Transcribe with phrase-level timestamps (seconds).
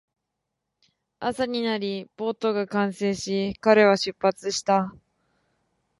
[1.19, 4.95] 朝になり、ボートが完成し、彼は出発した